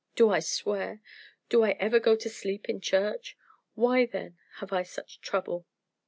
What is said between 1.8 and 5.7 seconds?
go to sleep in church? Why, then, have I such trouble?"